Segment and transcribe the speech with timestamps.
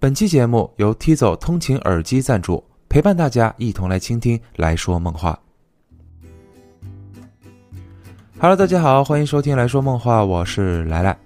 [0.00, 5.36] 本期节目由 Tizo 通勤耳机赞助，陪伴大家一同来倾听来说梦话。
[8.38, 11.18] Hello，大家好，欢迎收听来说梦话，我是来来。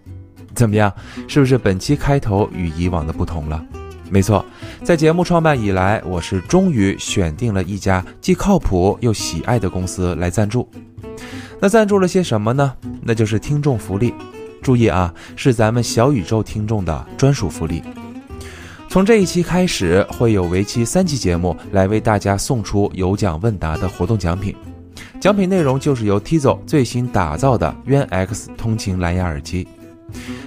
[0.55, 0.91] 怎么样？
[1.29, 3.63] 是不是本期开头与以往的不同了？
[4.09, 4.43] 没错，
[4.83, 10.67] 在节目创办以来，我是终于选定了一家既靠谱又喜爱的公司来赞助。
[11.61, 12.75] 那赞助了些什么呢？
[13.03, 14.15] 那就是听众福利。
[14.63, 17.83] 注意啊，是咱们小宇宙听众的专属福利。
[18.93, 24.55] 从这一期开始，会有为期三期节目来为大家送出有奖问答的活动奖品。
[25.19, 29.67] 奖品内容就是由 Tizo 最新打造的渊 X 通勤蓝牙耳机。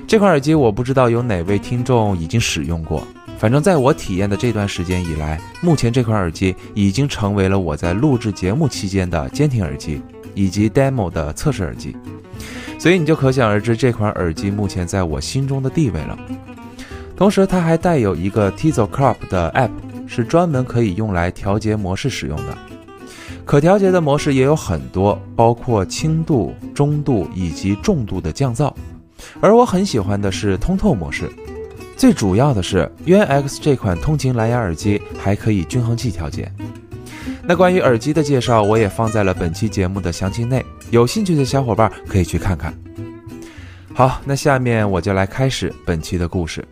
[0.06, 3.02] 这款耳机我不知道有哪位听众已经使用过。
[3.40, 10.00] 反正在我体验的这段时间以来，目前这款耳机已经成为了我在录制节目期间的监听耳机，
[10.36, 11.98] 以及 demo 的测试耳机。
[12.78, 16.16] 所以你就可想而知，这款耳机目前在我心中的地位了。
[17.16, 19.72] 同时，它还带有一个 Tizo Club 的 app，
[20.06, 22.58] 是专门可以用来调节模式使用的。
[23.46, 28.74] 可调节的模式也有很多，包括轻度、中度以及重度的降噪。
[29.40, 31.30] 而我很喜欢的是通透模式。
[31.96, 36.52] 最主要的是 UNX 这款通勤蓝牙耳机还可以均衡器调节。
[37.48, 42.74] 那关于耳机的介绍，我也放在了本期节目的详情内，有兴趣的小伙伴可以去看看。
[43.94, 46.66] 好，那下面我就来开始本期的故事。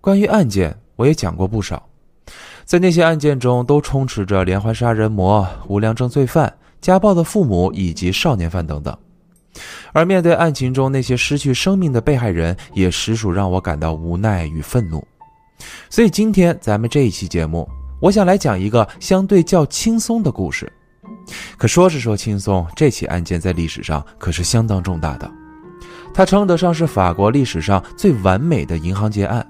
[0.00, 1.86] 关于案件，我也讲过不少，
[2.64, 8.96] 在那些案件中，都充斥着连环杀人魔、无良证罪犯、家暴的父母以及少年犯等等。
[9.92, 15.06] 而面对案情中那些失去生命的被害人，也实属让我感到无奈与愤怒。
[15.90, 17.68] 所以今天咱们这一期节目，
[18.00, 20.72] 我想来讲一个相对较轻松的故事。
[21.58, 25.30] 可说是说轻松，这起案件在历史上可是相当重大的，
[26.14, 29.46] 它称得上是法国历史上最完美的银行劫案，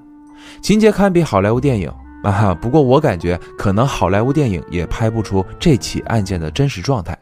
[0.62, 2.54] 情节堪比好莱坞电影啊。
[2.54, 7.16] 不过我感觉可能好莱坞电影也拍不出这起案件的真实状态。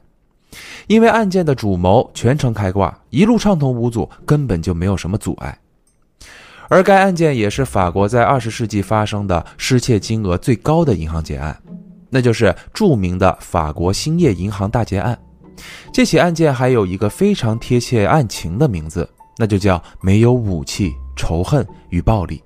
[0.87, 5.59] 因为案件的主谋全程开挂，一路畅通无阻，根本就没有什么阻碍。
[6.71, 11.59] 而该案件也是法国在二十世纪发生的失窃金额最高的银行劫案，
[12.09, 15.19] 那就是著名的法国兴业银行大劫案。
[15.93, 22.43] 这起案件还有一个非常贴切案情的名字，那就叫“没有武器、仇恨与暴力”。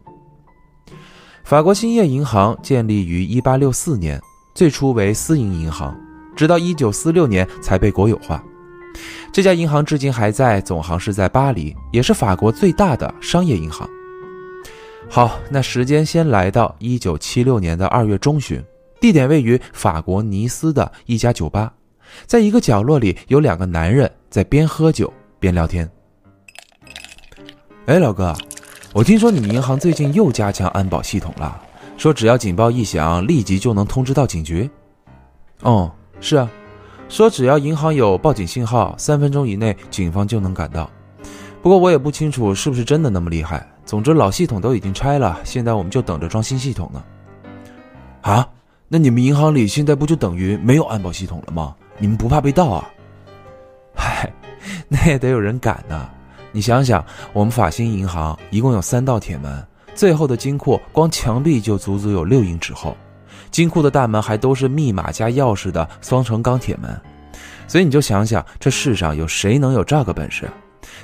[1.44, 4.20] 法国兴业银行建立于一八六四年，
[4.54, 5.98] 最初为私营银行。
[6.34, 8.42] 直到一九四六年才被国有化，
[9.30, 13.86] 这家银行至今还在，总行是在巴黎，也是法国最大的商业银行。
[15.10, 18.64] 好，那时间先来到一九七六年的二月中旬，
[18.98, 21.70] 地点位于法国尼斯的一家酒吧，
[22.24, 25.88] 在一个角落里有两个男人在边喝酒边聊天。
[27.84, 28.34] 哎，老哥，
[28.94, 31.58] 我听说你们银行最近又加强安保系统了，
[31.97, 34.69] 说只要警报一响，立即就能通知到警局。
[35.62, 35.91] 哦。
[36.20, 36.48] 是啊，
[37.08, 40.88] 说只要银行有报警信号，三分钟以内警方就能赶到。
[41.60, 43.66] 不过我也不清楚是不是真的那么厉害。
[43.84, 47.03] 总之老系统都已经拆了，现在我们就等着装新系统呢。
[48.20, 48.48] 啊？
[48.88, 51.74] 那你们银行里现在不就等于没有安保系统了吗？
[51.98, 52.88] 你们不怕被盗啊？
[53.97, 54.32] 嗨，
[54.86, 56.09] 那也得有人赶呢。
[56.52, 62.96] 你想想，我们法兴银行一共有三道铁门，最后的金库光墙壁就足足有六英尺厚。
[63.50, 67.00] 金库的大门还都是密码加钥匙的双层钢铁门，
[67.66, 70.48] 所以你就想想，这世上有谁能有这个本事？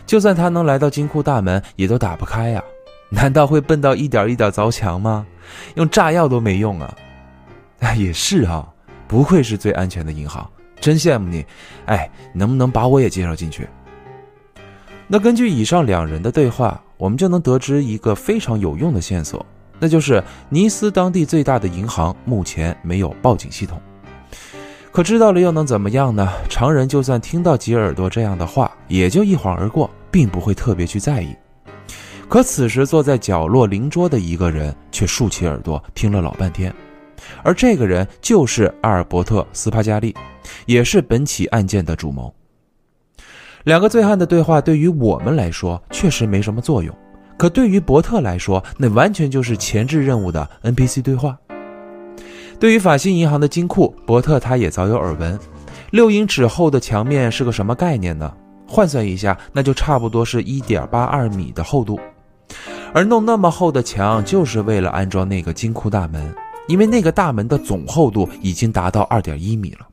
[0.06, 2.62] 就算他能来到金库大门，也都打不开呀！
[3.10, 5.26] 难道会笨到一点一点凿墙吗？
[5.76, 6.94] 用炸药都没用啊！
[7.81, 8.66] 哎，也是啊，
[9.06, 10.47] 不愧是最安全的银行，
[10.78, 11.44] 真羡慕你！
[11.87, 13.66] 哎，能不能把我也介绍进去？
[15.10, 19.44] 那根据以上两人的对话，我们就能得知一个非常有用的线索。
[19.80, 23.80] 那就是尼斯当地最大的银行目前没有报警系统，
[24.92, 26.28] 可知道了又能怎么样呢？
[26.50, 31.34] 常人就算听到吉尔多这样的话，也就一晃而过，并不会特别去在意。
[32.28, 36.75] 可此时坐在角落邻桌的一个人却竖起耳朵听了老半天，
[37.43, 40.14] 而这个人就是阿尔伯特·斯帕加利，
[40.66, 42.34] 也是本起案件的主谋。
[43.69, 46.91] 两个醉汉的对话对于我们来说确实没什么作用。
[47.37, 51.37] 可对于伯特来说，那完全就是前置任务的 NPC 对话。
[52.59, 55.38] 对于法兴银行的金库，伯特他也早有耳闻。
[55.91, 58.32] 六英尺厚的墙面是个什么概念呢？
[58.67, 62.00] 换算一下，那就差不多是一点八二米的厚度。
[62.94, 66.35] 而弄那么厚的墙，就是为了安装那个金库大门，
[66.69, 69.87] 因为那个大门的总厚度已经达到二点一米了。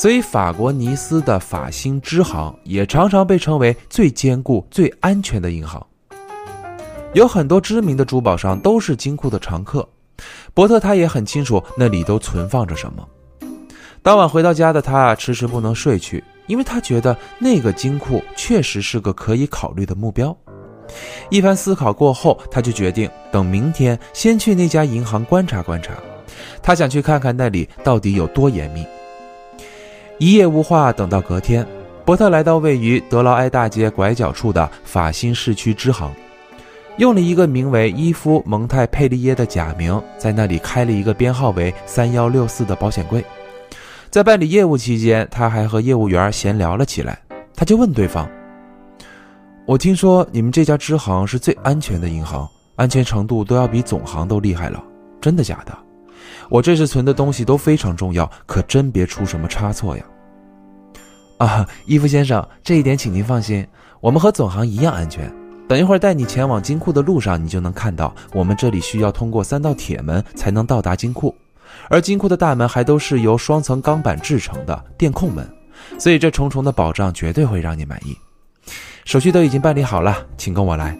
[0.00, 5.86] 所以，法国尼斯的法兴支行也常常被称为最坚固、最安全的银行。
[7.12, 9.86] 有很多知名的珠宝商都是金库的常客。
[10.54, 13.06] 伯特他也很清楚那里都存放着什么。
[14.00, 20.34] 当晚回到家的他迟迟不能睡去，因为他觉得那个金库确实是个可以考虑的目标。
[21.28, 25.92] 一番思考过后，他就决定等明天先去那家银行观察观察。
[26.62, 28.82] 他想去看看那里到底有多严密。
[30.20, 31.66] 一夜无话，等到隔天，
[32.04, 36.12] 伯特来到位于德劳埃大街拐角处的法新市区支行，
[36.98, 43.24] 用了一个名为伊夫蒙泰佩利耶的假名，在那里开了一个编号为三幺六四的保险柜。
[44.10, 47.18] 在办理业务期间，他还和业务员闲聊了起来。
[47.56, 48.28] 他就问对方。
[49.64, 52.46] 我听说你们这家支行是最安全的银行，
[52.76, 54.84] 安全程度都要比总行都厉害了，
[55.18, 55.72] 真的假的？
[56.50, 60.04] 我这次存的东西都非常重要，可真别出什么差错呀！
[61.38, 63.66] 啊，伊夫先生，这一点请您放心，
[64.00, 65.32] 我们和总行一样安全。
[65.68, 71.32] 等一会儿带你前往金库的路上，你就能看到，我们这里需要通过三道铁门才能到达金库，
[71.88, 75.48] 而金库的大门还都是由双层钢板制成的电控门，
[76.00, 78.16] 所以这重重的保障绝对会让你满意。
[79.04, 80.98] 手续都已经办理好了，请跟我来。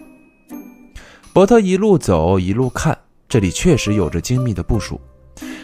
[1.33, 4.99] 伯特一路走一路看，这里确实有着精密的部署。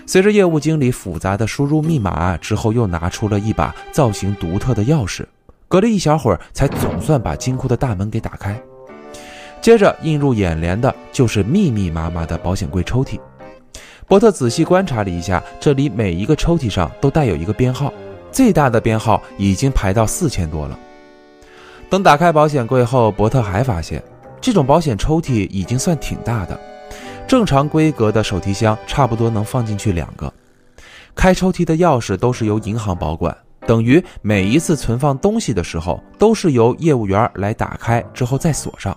[0.07, 5.25] 随着业务经理复杂的输入密码之后，又拿出了一把造型独特的钥匙，
[5.68, 8.57] 隔了一小会儿，才总算把金库的大门给打开。
[9.62, 13.19] 接着映入眼帘的就是密密麻麻的保险柜抽屉。
[14.07, 17.92] 伯特仔细观察了一下，这里每一个抽屉上都带有一个编号，
[18.31, 20.80] 最大的编号已经排到四千多了。
[21.89, 24.01] 等打开保险柜后，伯特还发现，
[24.39, 26.57] 这种保险抽屉已经算挺大的，
[27.27, 30.31] 正常规格的手提箱差不多能放进去两个。
[31.13, 33.35] 开抽屉的钥匙都是由银行保管，
[33.65, 38.95] 等于每一次存放东西的时候，都是由业务员来打开之后再锁上。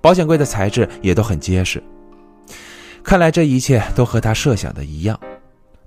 [0.00, 1.82] 保险柜的材质也都很结实，
[3.02, 5.18] 看来这一切都和他设想的一样。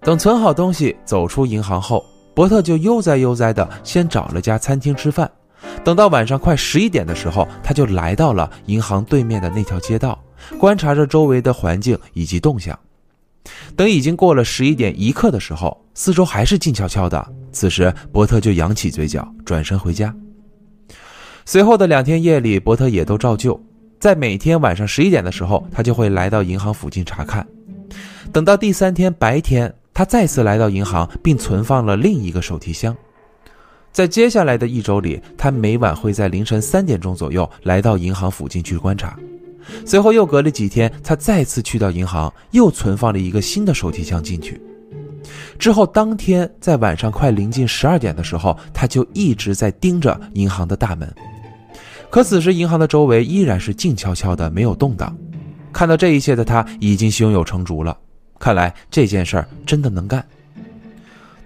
[0.01, 2.05] 等存好东西走出银行后，
[2.35, 5.29] 伯特就悠哉悠哉的先找了家餐厅吃饭。
[5.83, 10.19] 等到晚上快十一点的时候，他就来到了银行对面的那条街道，
[10.57, 12.77] 观察着周围的环境以及动向。
[13.75, 17.33] 等已经过了十一点一刻的时候，四周还是静悄悄的。
[17.51, 20.13] 此时，伯特就扬起嘴角，转身回家。
[21.45, 23.59] 随后的两天夜里，伯特也都照旧，
[23.99, 27.45] 在每天晚上十一点的时候，他就会来到银行附近查看。
[28.31, 32.95] 等到第三天白天，他再次来到银行，并存放了另一个手提箱。
[33.91, 39.17] 在接下来的一周里，他每晚会在凌晨三点钟左右来到银行附近去观察。
[39.85, 44.61] 随后又隔了几天，他再次去到银行，又存放了一个新的手提箱进去。
[45.59, 51.13] 之后当天在晚上快临近十二点的时候，他就一直在盯着银行的大门。
[52.09, 55.15] 可此时银行的周围依然是静悄悄的，没有动荡。
[55.71, 57.97] 看到这一切的他已经胸有成竹了，
[58.39, 60.25] 看来这件事儿真的能干。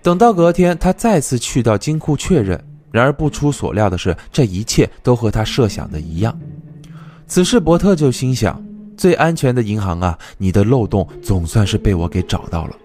[0.02, 2.60] 等到隔天，他再次去到金库确认。
[2.92, 6.40] 然而不出所料的是，这一切都和他设想的一样。
[7.28, 8.64] 此时，伯特就心想：
[8.96, 12.76] 最安全的银行啊，你的漏洞总算是被我给找到了。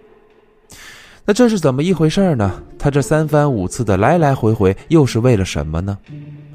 [1.24, 2.62] 那这是怎么一回事呢？
[2.78, 5.96] 他这三番五次的来来回回，又是为了什么呢？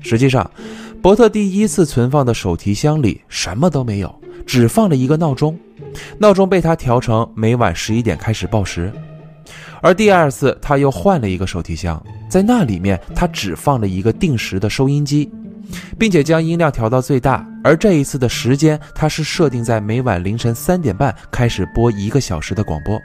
[0.02, 0.50] 实际上，
[1.02, 4.14] 伯特第一次存放的手提箱里什么都没有，
[4.46, 5.58] 只放了一个闹钟。
[6.18, 8.92] 闹钟被他调成每晚十一点开始报时。
[9.82, 15.32] 而第二次，他又换了一个手提箱，在那里面，他只放了一个定时的收音机，
[15.98, 17.46] 并且将音量调到最大。
[17.64, 23.00] 而这一次的时间，他是设定在每晚凌晨三点半开始播一个小时的广播。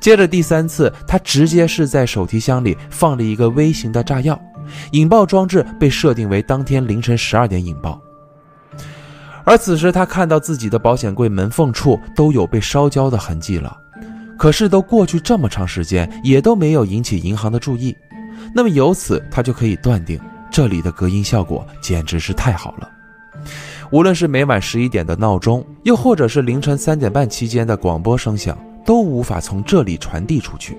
[0.00, 4.40] 接着第三次，他直接是在手提箱里放了一个微型的炸药，
[4.92, 8.00] 引爆装置被设定为当天凌晨十二点引爆。
[9.44, 13.76] 而此时，他看到自己的保险柜门缝处都有被烧焦的痕迹了。
[14.36, 17.96] 可是都过去这么长时间，也都没有引起银行的注意，
[18.54, 20.20] 那么由此他就可以断定，
[20.56, 22.90] 这里的隔音效果简直是太好了。
[23.90, 30.78] 无论是每晚十一点的闹钟，又或者是凌晨三点半期间的广播声响，都无法从这里传递出去。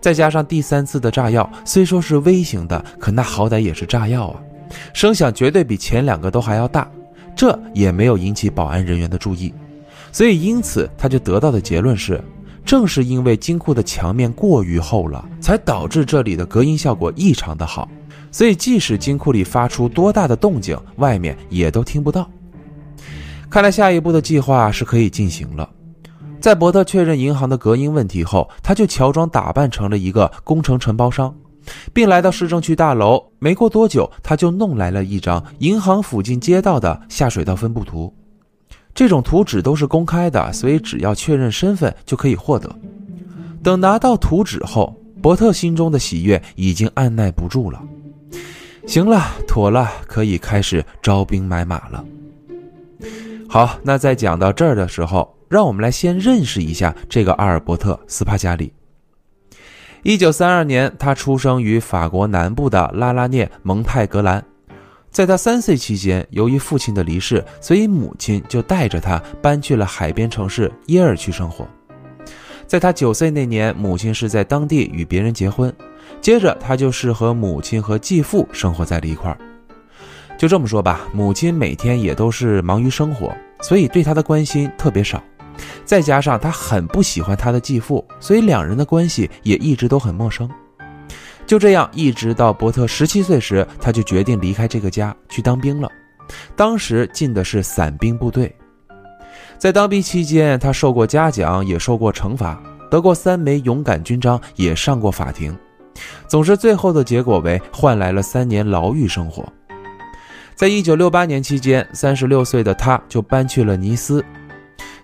[0.00, 4.40] 再加上第三次的炸药，虽说是微型的，可那好歹也是炸药啊，
[4.92, 6.88] 声响绝对比前两个都还要大，
[7.34, 9.52] 这也没有引起保安人员的注意。
[10.12, 12.22] 所以因此他就得到的结论是。
[12.64, 17.86] 正是因为金库的墙面过于厚了，才导致这里的隔音效果异常的好，
[18.34, 22.28] 所以即使金库里发出多大的动静，外面也都听不到。
[23.48, 25.70] 看来下一步的计划是可以进行了。
[26.40, 31.32] 在伯特确认银行的隔音问题后，他就乔装打扮成了一个工程承包商，
[31.92, 33.24] 并来到市政区大楼。
[33.38, 38.12] 没过多久，他就弄来了一张银行附近街道的下水道分布图。
[38.92, 42.68] 这种图纸都是公开的，所以只要确认身份就可以获得。
[43.62, 47.80] 等拿到图纸后，伯特心中的喜悦已经按耐不住了。
[48.86, 52.04] 行了，妥了，可以开始招兵买马了。
[53.48, 58.72] 好，那在讲到这儿的时候，让我们来先认识一下这个阿尔伯特·斯帕加里。
[60.02, 64.44] 一九三二年，他出生于法国南部的拉拉涅蒙泰格兰。
[65.10, 71.66] 在他三岁期间，由于父亲的离世，所以母亲就带着他搬去了海边城市耶尔去生活。
[72.66, 75.72] 在他九岁那年，母亲是在当地与别人结婚，
[76.20, 79.38] 接着他就是和母亲和继父生活在了一块儿。
[80.36, 85.22] 就这么说吧，母亲每天也都是忙于生活，所以对他的关心特别少。
[85.84, 90.50] 再加上他很不喜欢他的继父，所以两人的关系也一直都很陌生。
[91.46, 95.88] 就这样，一直到伯特十七岁时，他就决定离开这个家去当兵了。
[96.56, 98.52] 当时进的是伞兵部队，
[99.58, 105.56] 在当兵期间，他受过嘉奖，也受过惩罚，得过三枚勇敢勋章，也上过法庭。
[106.34, 109.46] 总之，最后的结果为换来了三年牢狱生活。
[110.56, 114.20] 在一九六八年期间，三十六岁的他就搬去了尼斯。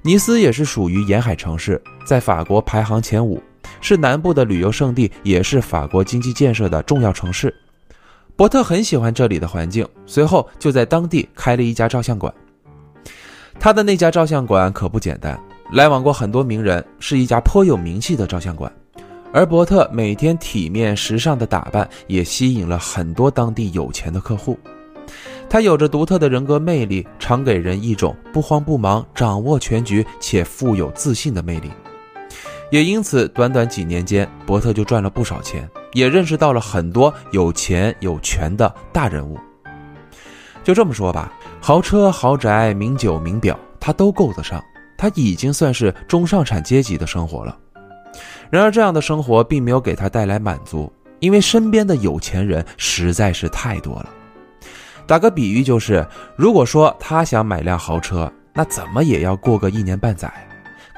[0.02, 3.40] 尼斯也是属于沿海城市，在法国排行前五。
[3.80, 7.54] 是南部的旅游胜地，也是法国经济建设的重要城市。
[8.34, 12.34] 伯特很喜欢这里的环境，随后就在当地开了一家照相馆。
[13.60, 18.72] 他的那家照相馆可不简单，来往过很多名人，是一家颇有名气的照相馆。
[19.32, 24.58] 而伯特每天体面时尚的打扮，也吸引了很多当地有钱的客户。
[25.48, 31.70] 他有着独特的人格魅力，常给人一种不慌不忙、掌握全局且富有自信的魅力。
[32.70, 39.36] 也因此，短短几年间，伯特就赚了不少钱，也认识到了很多有钱有权的大人物。
[40.62, 44.62] 就这么说吧，豪车、豪宅、名酒、名表，他都够得上。
[44.96, 47.56] 他已经算是中上产阶级的生活了。
[48.50, 54.10] 然而，这样的生活并没有给他带来满足，因为身边的有钱人实在是太多了。
[55.06, 60.32] 打个比喻，就是如果说他想买辆豪车，那怎么也要过个一年半载。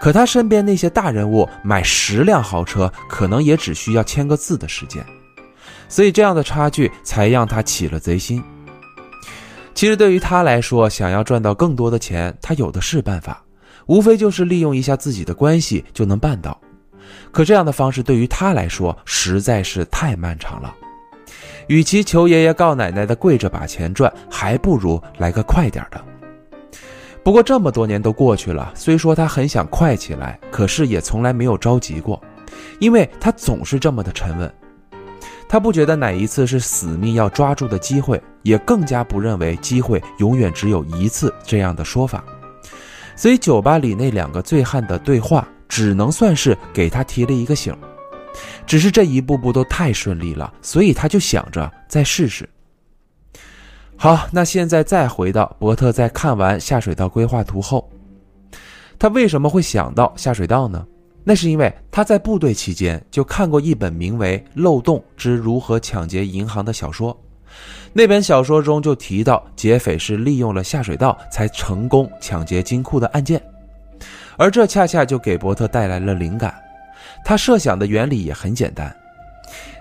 [0.01, 5.05] 可他身边那些大人物买十辆豪车，可能也只需要签个字的时间，
[5.89, 8.43] 所以这样的差距才让他起了贼心。
[9.75, 13.45] 其实对于他来说，想要赚到更多的钱，他有的是办法，
[13.87, 16.61] 无非就是利用一下自己的关系就能办到。
[17.33, 20.73] 可这样的方式对于他来说实在是太漫长了，
[21.67, 26.01] 与其求爷爷告奶奶的跪着把钱赚，还不如来个快点的。
[27.25, 32.21] 不过这么多年都过去了，虽说他很想快起来，可是也从来没有着急过，
[32.81, 34.53] 因为他总是这么的沉稳。
[35.49, 42.25] 他不觉得哪一次是死命要抓住的机会，也更加不认为机会永远只有一次这样的说法。
[43.15, 47.75] 所以酒吧里那两个醉汉的对话，只能算是给他提了一个醒。
[48.67, 52.47] 只是这一步步都太顺利了，所以他就想着再试试。
[53.97, 57.91] 好，那现在再回到伯特在看完下水道规划图后，
[58.99, 60.87] 他为什么会想到下水道呢？
[61.25, 67.19] 那是因为他在部队期间就看过一本名为《漏洞之如何抢劫银行》的小说，
[67.95, 73.43] 那本小说中就提到劫匪是利用了下水道才成功抢劫金库的案件，
[74.43, 76.53] 而这恰恰就给伯特带来了灵感。
[77.25, 78.93] 他设想的原理也很简单。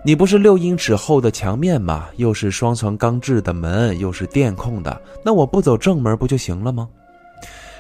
[0.04, 2.10] 你不是六英尺厚的墙面吗？
[2.18, 6.88] 又是双层钢制的门，又是电控的，那我不走正门不就行了吗？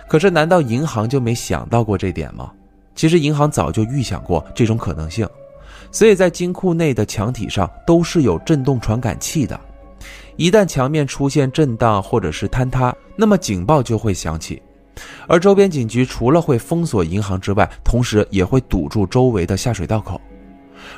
[0.07, 2.51] 可是难道银行就没想到过这点吗？
[2.95, 5.29] 其实银行早就预想过这种可能性，
[5.91, 9.59] 所以在金库内的墙体上都是有震动传感器的，
[10.35, 14.59] 一旦墙面出现震荡或者是坍塌，那么警报就会响起，
[15.27, 20.19] 而周边警局除了会封锁银行之外，同时也会堵住周围的下水道口。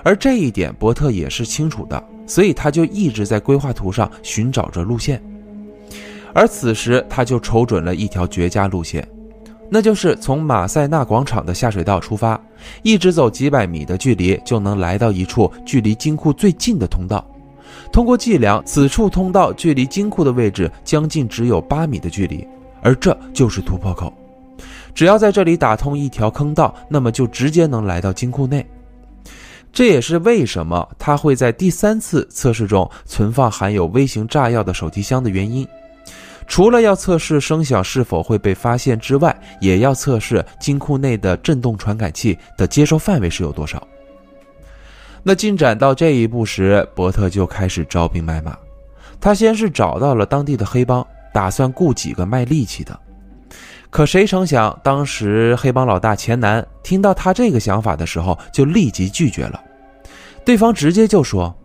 [0.04, 5.22] 而这一点伯特也是清楚的，所以他就一直在规划图上寻找着路线。
[6.34, 9.08] 而此时他就瞅准了一条绝佳路线，
[9.70, 12.40] 那就是从马赛纳广场的下水道出发，
[12.82, 17.24] 一直走几百米的距离就能来到一处距离金库最近的通道。
[17.92, 22.48] 通过计量，此处通道距离金库的位置将近只有八米的距离，
[22.84, 24.14] 而这就是突破口。
[24.94, 28.64] 只要在这里打通一条坑道，那么就直接能来到金库内。
[29.72, 35.68] 这也是为什么他会在第三次测试中存放含有微型炸药的手提箱的原因。
[36.46, 43.82] 除了要测试声响是否会被发现之外，也要测试金库内的震动传感器的接收范围是有多少。
[45.24, 48.56] 那进展到这一步时，伯特就开始招兵买马。
[49.22, 52.98] 他先是找到了当地的黑帮，打算雇几个卖力气的。
[53.90, 59.62] 可谁成想，当时黑帮老大钱南听到他这个想法的时候，就立即拒绝了。
[60.46, 61.56] 对方直接就说：“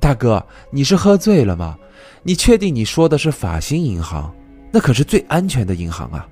[0.00, 1.76] 大哥，你是喝醉了吗？
[2.22, 4.32] 你确定你说的是法兴银行？
[4.70, 6.28] 那可是最安全的银行啊！”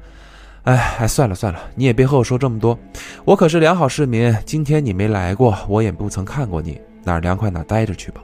[0.63, 2.79] 哎哎，算了算了，你也别和我说这么多。
[3.25, 8.21] 我可是良好市民，今天你没来过，我也不曾看过你，哪儿凉快哪待着去吧。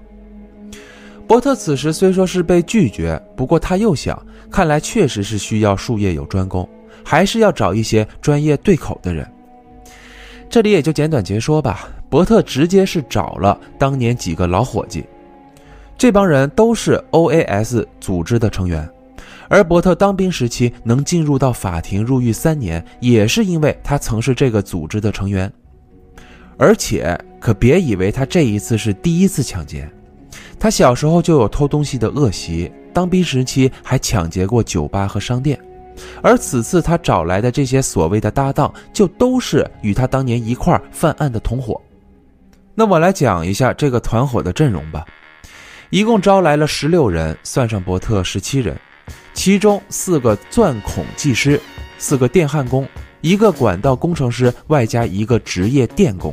[1.33, 6.69] 伯特此时虽说是被拒绝，不过他又想，看来确实是需要术业有专攻。
[7.03, 9.27] 还是要找一些专业对口的人。
[10.51, 11.89] 这里也就简短截说吧。
[12.11, 15.07] 伯特直接是找了当年几个老伙计，
[15.97, 18.87] 这帮人都是 OAS 组织的成员。
[19.49, 25.51] 而伯特当兵时期能进入到法庭入狱三年，也是因为他曾是这个组织的成员。
[26.59, 29.91] 而且可别以为他这一次是第一次抢劫，
[30.63, 35.59] 他小时候就有偷东西的恶习，当兵时期还抢劫过酒吧和商店。
[36.23, 41.83] 而此次他找来的这些所谓的搭档，就都是与他当年一块儿犯案的同伙。
[42.77, 45.05] 那我来讲一下这个团伙的阵容吧，
[45.91, 48.79] 一共招来了十六人，算上伯特十七人，
[49.35, 51.61] 其中四个钻孔技师，
[51.99, 52.87] 四个电焊工，
[53.21, 56.33] 一个管道工程师，外加一个职业电工，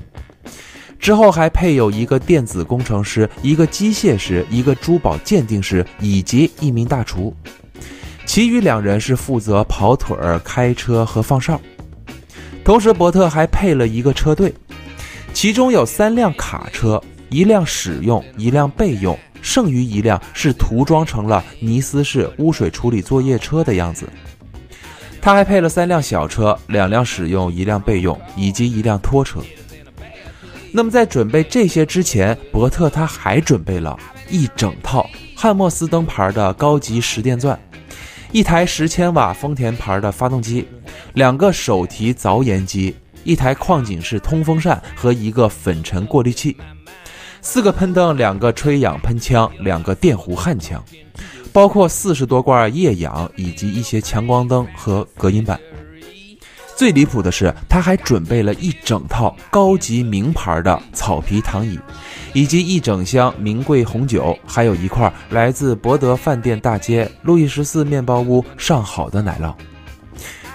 [0.99, 7.33] 之后还配有一个电子工程师，一个机械师，一个珠宝鉴定师，以及一名大厨。
[8.25, 11.59] 其余两人是负责跑腿儿、开车和放哨，
[12.63, 14.53] 同时伯特还配了一个车队，
[15.33, 24.07] 其中有三辆卡车，一辆使用，一辆备用，剩余一辆是涂装成了尼斯式污水处理作业车的样子。
[25.21, 29.41] 他还配了三辆小车，两辆使用，一辆备用，以及一辆拖车。
[30.71, 33.97] 那么在准备这些之前，伯特他还准备了
[34.29, 37.59] 一整套汉默斯登牌的高级十电钻。
[38.31, 40.67] 一台十千瓦丰田牌的发动机，
[41.13, 46.55] 两个手提凿岩机，一台矿井式通风扇和一个粉尘过滤器，
[47.41, 50.83] 四个喷灯，两个吹氧喷枪，两个电弧焊枪，
[51.51, 55.59] 包括四十多罐液氧以及一些强光灯和隔音板。
[56.79, 61.77] 最离谱的是，他还准备了一整套高级名牌的草皮躺椅，
[62.31, 69.53] 以及一整箱名贵红酒，还有一块来自博德饭店大街路易十四面包屋上好的奶酪。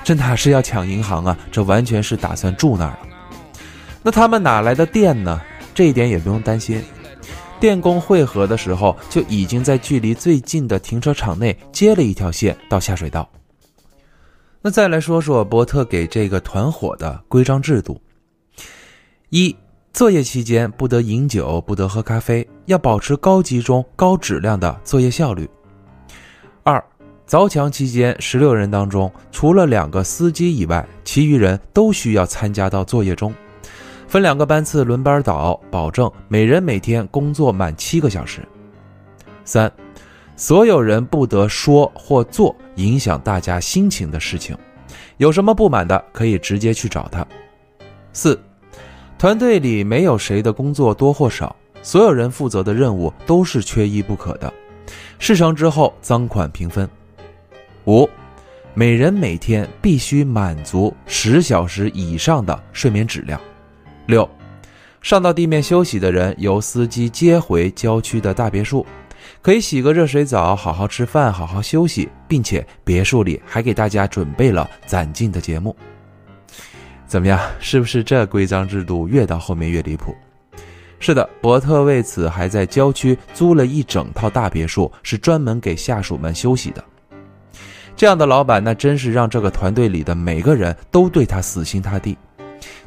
[0.03, 1.37] 这哪是要抢银行啊？
[1.53, 2.99] 这完全是打算住那儿了。
[4.03, 5.39] 那他们哪来的电呢？
[5.75, 6.83] 这一点也不用担心，
[7.61, 13.29] 电工汇合的时候就已经在距离最近的停车场内接了一条线到下水道。
[14.67, 18.01] 那再来说说伯特给这个团伙的规章制度：
[19.29, 19.55] 一、
[19.93, 25.45] 作业期间不得饮酒，不得喝咖啡，要保持高集中、高质量的作业效率；
[26.63, 26.83] 二、
[27.29, 33.35] 凿墙期间，十六人当中除了两个司机以外，其余人都需要参加到作业中，
[34.09, 38.41] 分两个班次轮班倒，保证每人每天工作满七个小时；
[39.45, 39.71] 三。
[40.37, 44.57] 所有人不得说或做影响大家心情的事情，
[45.17, 47.27] 有什么不满的可以直接去找他。
[48.13, 48.41] 四，
[49.19, 54.53] 团队里没有谁的工作多或少，所有人负责的任务都是缺一不可的。
[55.19, 56.89] 事成之后赃款平分。
[57.87, 58.09] 五，
[58.75, 63.41] 每人每天必须满足十小时以上的睡眠质量。
[64.07, 64.29] 六，
[65.01, 68.85] 上到地面休息的人由司机接回郊区的大别墅。
[69.45, 75.77] 可以洗个热水澡，好好吃饭，好好休息，并且别墅里还给大家准备了攒劲的节目。
[77.07, 77.39] 怎么样？
[77.61, 80.17] 是不是这规章制度越到后面越离谱？
[80.99, 86.83] 是的，伯特为此还在郊区租了一整套大别墅，是专门给下属们休息的。
[87.95, 92.17] 这样的老板，那真是让这个团队里的每个人都对他死心塌地。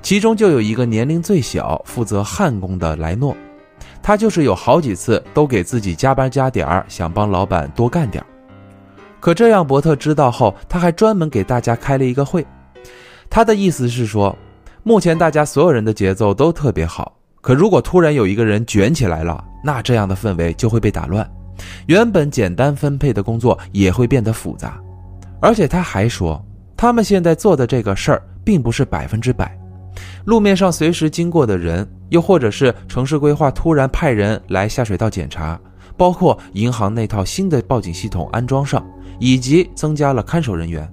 [0.02, 3.38] 其中就有一个年龄最小、负责焊工的莱诺。
[4.08, 8.28] 他就是有好几次都给自己加班加点儿，想帮老板多干点儿。
[9.20, 12.48] 可这样伯特知道后，他还专门给大家开了一个会。
[13.30, 14.34] 他的意思是说，
[14.82, 21.30] 目前大家所有人的节奏都特别好，可如果突然有一个人卷起来了，那这样的氛围就会被打乱，
[21.88, 24.80] 原本简单分配的工作也会变得复杂。
[25.42, 26.42] 而且他还说，
[26.78, 29.54] 他们现在做的这个事儿并不是百分之百。
[30.28, 35.58] 路面上随时经过的人，又或者是城市规划突然派人来下水道检查，
[35.96, 38.86] 包括银行那套新的报警系统安装上，
[39.22, 40.86] 以及增加了看守人员，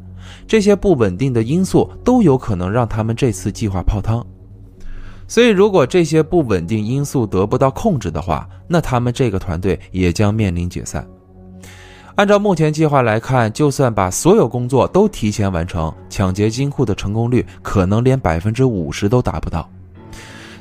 [0.47, 4.25] 这些不稳定的因素都有可能让他们这次计划泡汤。
[5.27, 11.05] 所以，如果这些不稳定因素得不到控制的话，那他们这个团队也将面临解散。
[12.17, 19.69] 按照目前计划来看，就算把所有工作都提前完成，抢劫金库的成功率可能连百分之五十都达不到。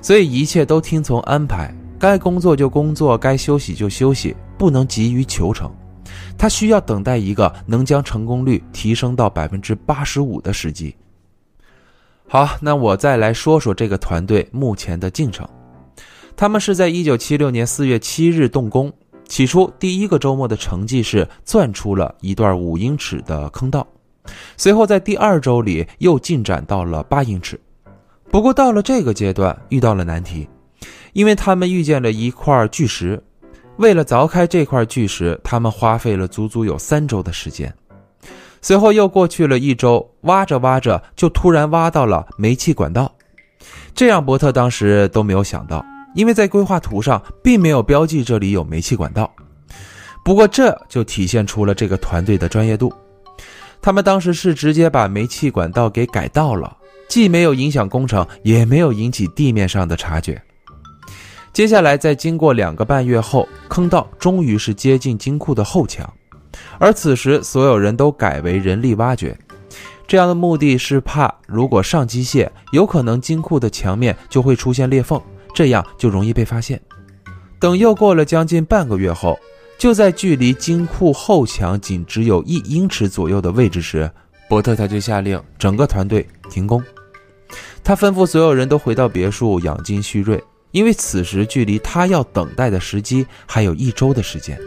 [0.01, 5.71] 所以一切都听从安排，该工作就工作，该休息就休息，不能急于求成。
[6.35, 10.95] 他需要等待一个能将成功率提升到百分之八十五的时机。
[12.27, 15.47] 好，那我再来说说这个团队目前的进程。
[16.35, 18.91] 他们是在一九七六年四月七日动工。
[19.27, 23.87] 起初，第一个周末的成绩是钻出了一段五英尺的坑道，
[24.57, 27.59] 随后在第二周里又进展到了八英尺。
[28.29, 30.47] 不过到了这个阶段，遇到了难题，
[31.13, 33.21] 因为他们遇见了一块巨石。
[33.77, 37.73] 为了凿开这块巨石，他们花费了足足有三周的时间。
[38.61, 43.11] 随后又过去了一周，挖着挖着就突然挖到了煤气管道，
[43.95, 45.83] 这样伯特当时都没有想到。
[46.13, 49.29] 因为在规划图上并没有标记这里有煤气管道，
[50.23, 52.93] 不过这就体现出了这个团队的专业度。
[53.81, 56.77] 他们当时是直接把煤气管道给改道了，
[57.09, 60.41] 既没有影响工程，也没有引起地面上的察觉。
[61.51, 66.11] 接下来，在经过两个半月后，坑道终于是接近金库的后墙，
[66.79, 69.37] 而此时所有人都改为人力挖掘，
[70.07, 75.21] 这样的目的是怕如果上机械，有可能金库的墙面就会出现裂缝。
[75.53, 76.81] 这样就容易被发现。
[77.59, 79.39] 等又过了将近半个月后，
[79.77, 84.09] 就在距离金库后墙仅只有一英尺左右的位置时，
[84.49, 86.83] 伯特他就下令整个团队停工。
[87.83, 94.59] 他吩咐所有人都回到别墅养精蓄锐，因为此时距离他要等待的时机还有一周的时间。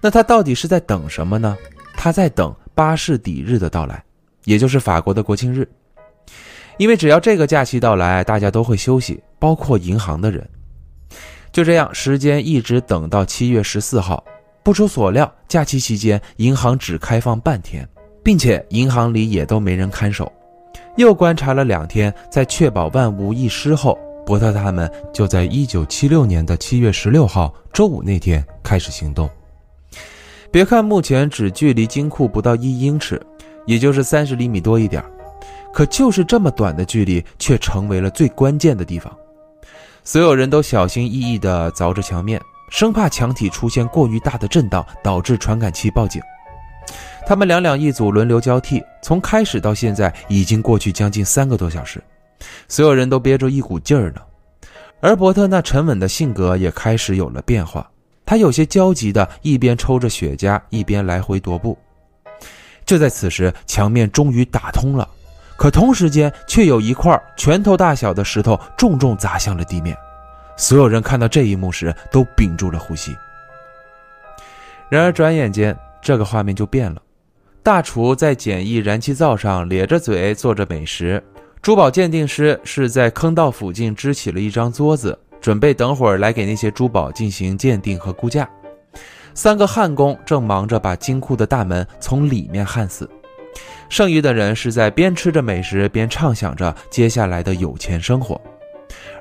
[0.00, 1.56] 那他到底是在等什么呢？
[1.96, 4.04] 他在等巴士底日的到来，
[4.44, 5.66] 也就是法国的国庆日。
[6.76, 10.48] 因为只要这个假期到来，大家都会休息，包括银行的人。
[11.52, 14.22] 就这样，时间一直等到七月十四号。
[14.64, 17.86] 不出所料，假期期间银行只开放半天，
[18.22, 20.32] 并且银行里也都没人看守。
[20.96, 29.28] 又观察了两天，在确保万无一失后，伯特他们就在一九七六年的七月十六号周五那天开始行动。
[30.50, 33.20] 别看目前只距离金库不到一英尺，
[33.66, 35.04] 也就是三十厘米多一点。
[35.74, 39.12] 可就是这么短的距离，却成为了最关键的地方。
[40.04, 46.22] 所有人都小心翼翼地凿着墙面，生怕墙体出现过于大的震荡，导致传感器报警。
[47.26, 52.00] 他们两两一组，轮流交替，从开始到现在已经过去将近三个多小时，
[52.68, 54.20] 所有人都憋着一股劲儿呢。
[55.00, 57.90] 而伯特那沉稳的性格也开始有了变化，
[58.24, 61.76] 他有些焦急地一边抽着雪茄，一边来回踱步。
[62.86, 65.08] 就在此时，墙面终于打通了。
[65.56, 69.96] 可同时间，却有一块拳头大小的石头重重砸向了地面。
[70.56, 73.16] 所有人看到这一幕时，都屏住了呼吸。
[74.88, 77.00] 然而，转眼间，这个画面就变了。
[77.62, 81.22] 大厨在简易燃气灶上咧着嘴做着美食，
[81.62, 88.48] 珠宝鉴定师是在坑道附近支起了一张桌子，准备等会儿来给那些珠宝进行鉴定和估价。
[89.32, 93.08] 三个焊工正忙着把金库的大门从里面焊死。
[93.88, 98.40] 剩余的人是在边吃着美食边畅想着接下来的有钱生活，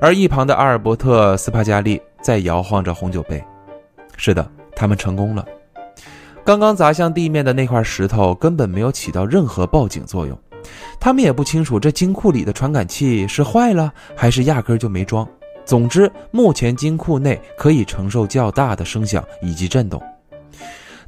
[0.01, 3.43] 而一旁的阿尔伯特·斯帕加利在摇晃着红酒杯。
[4.17, 5.45] 是的，他们成功了。
[6.43, 10.37] 刚刚砸向地面的那块石头根本没有起到任何报警作用，
[10.99, 15.27] 他们也不清楚这金库里的传感器是坏了还是压根就没装。
[15.65, 20.01] 总之，目前金库内可以承受较大的声响以及震动。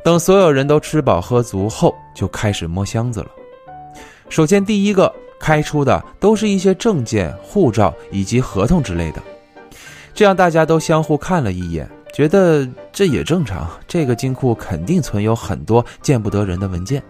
[0.06, 3.28] 等所有人都吃饱喝足后，就开始摸箱子了。
[4.30, 9.24] 首先，第一个开出的都是一些证件、护照以及合同之类的。
[10.14, 13.68] 这样大家都相互看了一眼，觉得这也正常。
[13.88, 17.02] 这个金库肯定存有很多见不得人的文件。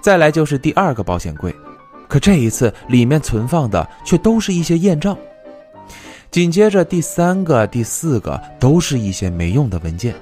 [0.00, 1.52] 再来就是第二个保险柜，
[2.06, 5.18] 可这一次里面存放的却都是一些验账。
[6.30, 10.14] 紧接着第三个、第四个都是一些没用的文件。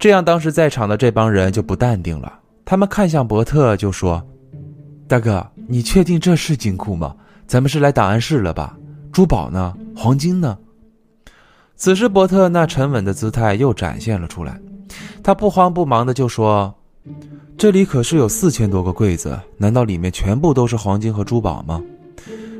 [0.00, 2.32] 这样当时在场的这帮人就不淡定了，
[2.64, 4.20] 他们看向伯特就说。
[5.06, 7.14] 大哥，你确定这是金库吗？
[7.46, 8.78] 咱们是来档案室了吧？
[9.12, 9.76] 珠宝呢？
[9.94, 10.56] 黄金呢？
[11.76, 14.58] 此时，伯特那沉稳的姿态又展现了出来。
[15.22, 16.74] 他不慌不忙的就说
[17.58, 21.82] ：“这里可是有四千多个柜子，难道里面全部都是黄金和珠宝吗？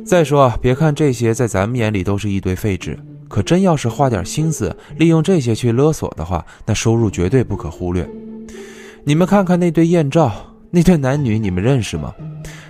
[0.05, 2.98] 再说，别看这些在咱们眼里都是一堆废纸，
[3.31, 8.07] 可真要是花点心思，利用这些去勒索的话，那收入绝对不可忽略。
[9.05, 10.33] 你们看看那对艳照，
[10.71, 12.12] 那对男女，你们认识吗？”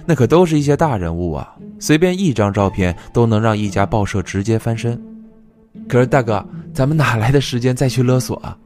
[0.05, 5.01] 那可都是一些大人物啊，随便一张照片都能让一家报社直接翻身。
[5.88, 6.44] 可是大哥，
[6.75, 8.57] 咱们哪来的时间再去勒索啊？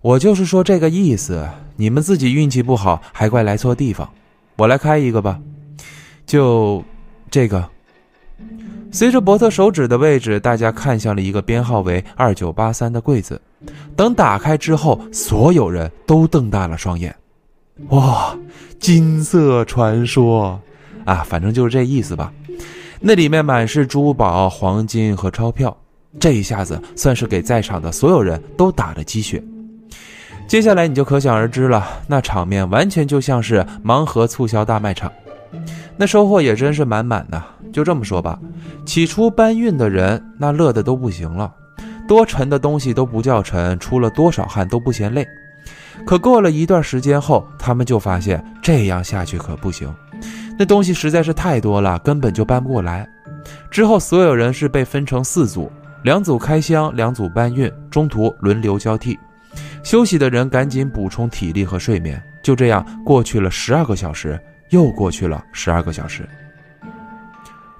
[0.00, 4.08] 我就是说这个意思，你们自己运气不好，还怪来错地方。
[4.56, 5.38] 我来开一个吧，
[6.24, 6.82] 就
[7.30, 7.68] 这个。
[8.92, 13.40] 随着伯特手指的位置，大家看向了一个编号为二九八三的柜子。
[13.96, 17.14] 等打开之后，所有人都瞪大了双眼。
[17.88, 18.36] 哇，
[18.78, 20.60] 金色传说
[21.06, 22.30] 啊，反正就是这意思吧。
[23.00, 25.74] 那里面满是珠宝、黄金和钞票，
[26.20, 29.42] 这一下子算是给在场的所有人都打了鸡血。
[30.46, 35.10] 接下来你就可想而知了，那场面完全就像是盲盒促销大卖场，
[35.96, 37.42] 那收获也真是满满的。
[37.72, 38.38] 就这么说吧，
[38.84, 41.52] 起初搬运的人那乐的都不行了，
[42.06, 45.26] 多沉的东西都不叫沉，出了多少汗都不嫌累。
[46.04, 49.92] 可过了一段时间后，他们就发现这样下去可不行，
[50.58, 53.08] 那东西实在是太多了，根本就搬不过来。
[53.70, 55.70] 之后所有人是被分成四组，
[56.04, 59.18] 两组开箱，两组搬运，中途轮流交替。
[59.82, 62.22] 休息的人赶紧补充体力和睡眠。
[62.42, 66.28] 就这样过去了十二个小时，又过去了十二个小时。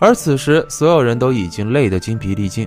[0.02, 2.66] 而此时，所有人都已经累得精疲力尽，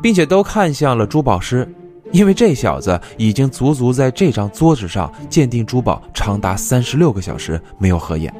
[0.00, 1.68] 并且都看向了珠宝师，
[2.12, 8.32] 因为这小子已经足足在这张桌子上鉴定珠宝长达三十六个小时没有合眼。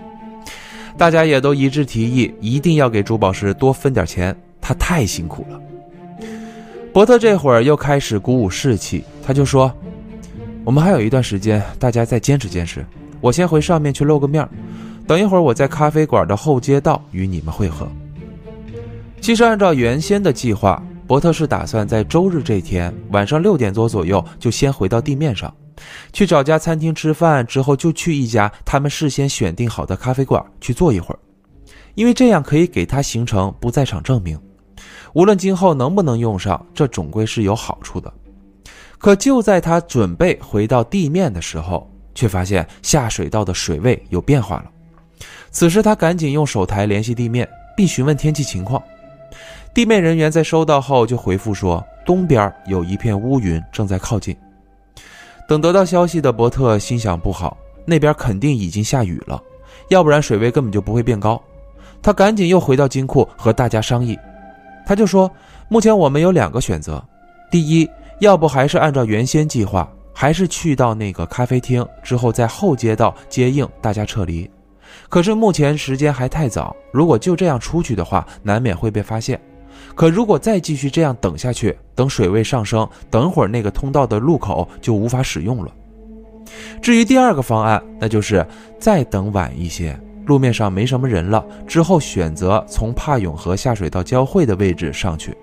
[0.97, 5.61] 大家也都一致提议，一定要给珠宝师多分点钱，他太辛苦了。
[6.93, 9.73] 伯特这会儿又开始鼓舞士气，他就说
[10.63, 12.87] ：“我们还有一段时间，大家再坚持坚持。
[13.21, 14.49] 我先回上面去露个面，
[15.09, 17.85] 等一会儿我在咖啡馆的后街道与你们会合。”
[19.21, 25.55] 其实按照原先的计划，伯特是打算在周日这天晚上六点多左右就先回到地面上，
[26.13, 31.19] 去找家餐厅吃饭，之后就去一家他们事先选定好的咖啡馆去坐一会儿，
[31.95, 34.39] 因为这样可以给他形成不在场证明，
[35.13, 38.11] 无论今后能不能用上，这总归是有好处的。
[38.97, 44.65] 可就在他准备回到地面的时候，却发现下水道的水位有变化了。
[45.51, 48.83] 此时他赶紧用手台联系地面，并询问天气情况。
[49.75, 54.37] 地面人员在收到后就回复说，东边有一片乌云正在靠近。
[55.47, 59.41] 等得到消息的伯特心想不好，那边肯定已经下雨了，
[59.89, 61.41] 要不然水位根本就不会变高。
[62.03, 64.19] 他赶紧又回到金库和大家商议，
[64.87, 65.31] 他就说，
[65.69, 67.03] 目前我们有两个选择，
[67.51, 67.89] 第一，
[68.21, 74.49] 要不还是按照原先计划，还是去到那个咖啡厅之后在后街道接应大家撤离。
[75.09, 79.41] 可是目前时间还太早，如果就这样出去的话，难免会被发现。
[79.99, 85.73] 可如果再继续这样等下去，等水位上升，等会儿那个通道的路口就无法使用了。
[86.81, 88.47] 至于第二个方案，那就是
[88.79, 95.37] 再等晚一些，路面上没什么人了，之后选择从帕永河下水道交汇的位置上去，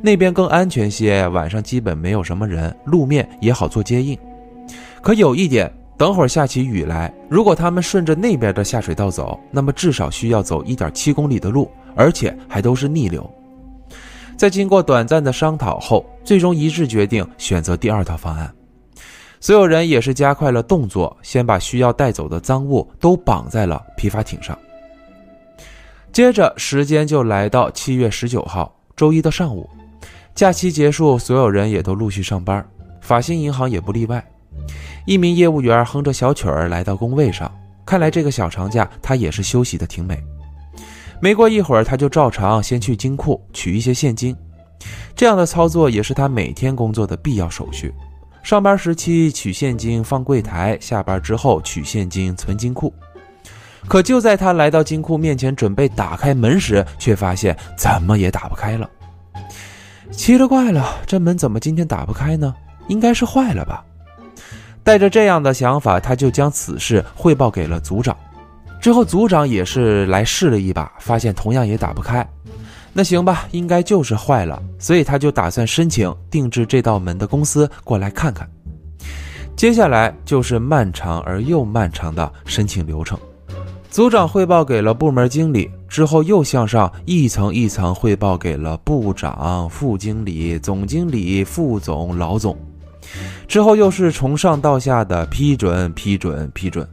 [0.00, 4.16] 那边更安全些，晚上基本没有什么人，路面也好做接应。
[5.02, 13.28] 可有一点，等会儿下起雨来，如果他们顺着那边的下水道走，那么至少需要走一点七公里的路，而且还都是逆流。
[14.36, 18.52] 在经过短暂的商讨后，最终一致决定选择第二套方案。
[19.40, 24.56] 所有人也是加快了动作，先把需要带走的赃物都绑在了皮筏艇上。
[26.12, 29.68] 接着，时间就来到七月十九号周一的上午，
[30.34, 32.66] 假期结束，所有人也都陆续上班，
[33.00, 34.24] 法兴银行也不例外。
[35.06, 37.50] 一名业务员哼着小曲儿来到工位上，
[37.84, 40.18] 看来这个小长假他也是休息的挺美。
[41.20, 44.36] 没过一会儿，他就照常先去金库取一些现金。
[45.14, 47.92] 这样的操作也是他每天工作的必要手续。
[48.42, 52.92] 上班时期取现金放柜台，下班之后取现金存金库。
[53.88, 58.88] 可就在他来到金库面前准备打开门时，却发现怎么也打不开了。
[60.10, 62.54] 奇了怪了，这门怎么今天打不开呢？
[62.88, 63.84] 应该是坏了吧？
[64.84, 68.16] 带着这样的想法，他就将此事汇报给了组长。
[68.86, 72.24] 之后，组长也是来试了一把，发现同样也打不开。
[72.92, 78.48] 那行吧，应该就是坏了，所以他就打算申请定制这道门的公司过来看看。
[79.56, 83.18] 接下来就是漫长而又漫长的申请流程。
[83.90, 92.56] 组长汇报给了部门经理，之后又向上一层一层汇报给了部长、副经理、总经理、副总、老总，
[93.48, 96.88] 之后又是从上到下的批准、批准、批准。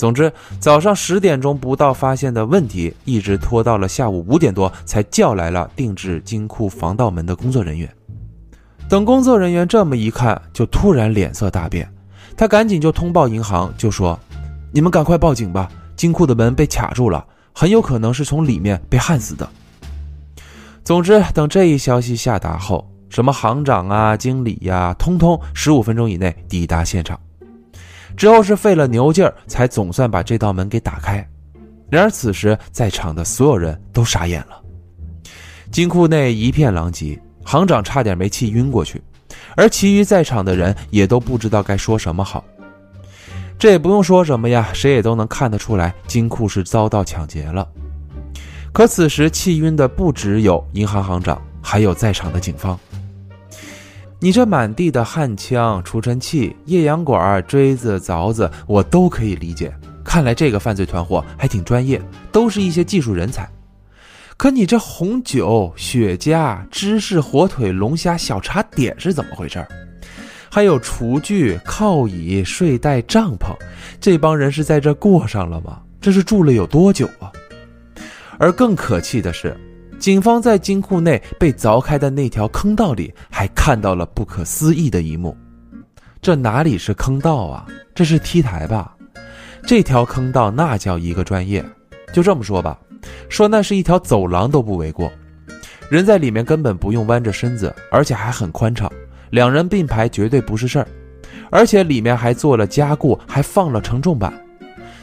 [0.00, 7.86] 总之，早上十点钟不到发现的问题，一直拖到了下午五点多，才叫来了定制金库防盗门的工作人员。
[8.88, 11.86] 等工作人员这么一看，就突然脸色大变，
[12.34, 14.18] 他赶紧就通报银行，就说
[14.72, 19.46] ：“你们赶快报警吧，金库的门被卡住了，很有可能是从里面被焊死的。”
[20.82, 27.20] 总之，等这一消息下达后，什么行长啊、经理呀，通通十五分钟以内抵达现场。
[28.16, 31.26] 之后是费了牛劲儿，才总算把这道门给打开。
[31.88, 34.62] 然而此时在场的所有人都傻眼了，
[35.70, 39.02] 金库内一片狼藉，行长差点没气晕过去，
[39.56, 42.44] 而其余在场的人也都不知道该说什么好。
[43.58, 47.66] 这也不用说什么呀，谁也都能看得出来，金库是遭到抢劫了。
[48.72, 52.78] 可此时气晕的不只有银行行长，还有在场的警方。
[54.22, 59.72] 你这满地的焊枪、除尘器、液氧管、锥子、凿子，我都可以理解。
[60.04, 61.98] 看来这个犯罪团伙还挺专业，
[62.30, 63.48] 都是一些技术人才。
[64.36, 69.66] 可你这红酒、雪茄、芝士、火腿、龙虾、小茶点是怎么回事？
[70.50, 73.56] 还有厨具、靠椅、睡袋、帐篷，
[73.98, 75.80] 这帮人是在这过上了吗？
[75.98, 77.32] 这是住了有多久啊？
[78.38, 79.56] 而更可气的是。
[80.00, 85.36] 警方在金库内被凿开的那条坑道里，还看到了不可思议的一幕。
[86.22, 87.66] 这哪里是坑道啊？
[87.94, 88.96] 这是 T 台吧？
[89.66, 91.62] 这条坑道那叫一个专业。
[92.14, 92.78] 就这么说吧，
[93.28, 95.12] 说那是一条走廊都不为过。
[95.90, 98.90] 人在里面根本不用弯着身子，而且还很宽敞，
[99.28, 100.88] 两人并排绝对不是事儿。
[101.50, 104.32] 而且里面还做了加固，还放了承重板。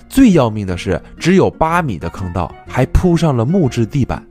[0.10, 4.26] 最要命的是，只有八米的坑道，还铺上了木质地板。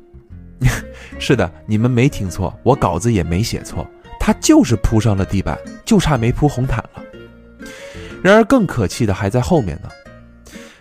[1.18, 3.86] 是的，你们没听错，我稿子也没写错，
[4.18, 7.02] 他就是铺上了地板，就差没铺红毯了。
[8.22, 9.88] 然而更可气的还在后面呢。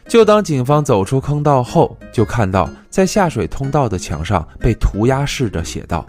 [0.07, 6.05] 就当警方走出坑道后，就看到在下水通道的墙上被涂鸦式的写道：“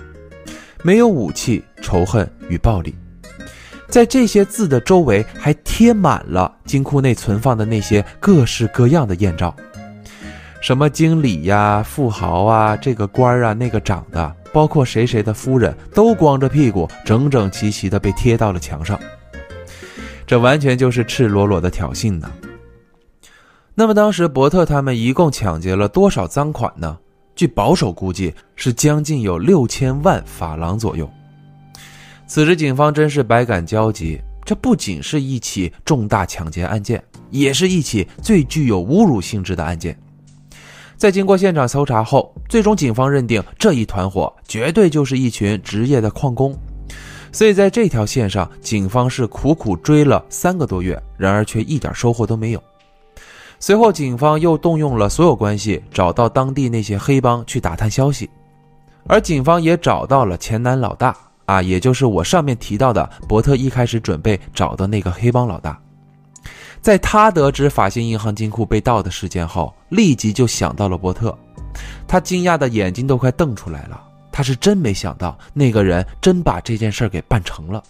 [0.84, 2.94] 没有武器、仇恨与暴力。”
[3.88, 9.54] 在这些字的周围还贴满了金库内存放的那些各式各样的艳照。
[10.66, 18.98] 什么经理呀、富豪啊、这个官啊、那个长的，包括谁谁的夫人都光着屁股，整整齐齐的被贴到了墙上。
[20.26, 22.28] 这完全就是赤裸裸的挑衅呢。
[23.76, 26.98] 那么当时伯特他们一共抢劫了多少赃款呢？
[27.36, 31.08] 据保守估计是将近有六千万法郎左右。
[32.26, 37.00] 此时警方真是百感交集，这不仅是一起重大抢劫案件，
[37.30, 39.96] 也是一起最具有侮辱性质的案件。
[40.96, 46.56] 在经过现场搜查后，最终警方认定这一团伙绝对就是一群职业的矿工，
[47.30, 52.62] 所以在这条线上，警方是苦苦追了三个多月，然而却一点收获都没有。
[53.60, 58.30] 随后，警方又动用了所有关系，找到当地那些黑帮去打探消息，
[59.06, 65.78] 而警方也找到了前南老大啊，也就是我上面提到的伯特一开始准备找的那个黑帮老大。
[66.86, 71.36] 在他得知法兴银行金库被盗的事件后，立即就想到了伯特。
[72.06, 74.00] 他惊讶的眼睛都快瞪出来了。
[74.30, 77.82] 他是真没想到那个人真把这件事给办成了。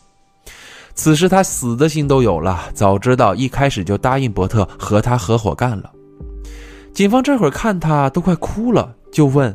[0.95, 2.71] 此时他死的心都有了。
[2.73, 5.93] 早知道一开始就答应伯特和他合伙干了。
[6.95, 9.55] 警方这会儿看他都快哭了，就问：“